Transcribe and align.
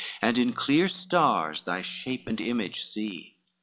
And 0.19 0.35
in 0.39 0.53
dear 0.65 0.87
stars 0.87 1.61
try 1.61 1.83
shape 1.83 2.25
and 2.27 2.41
image 2.41 2.83
see." 2.83 3.35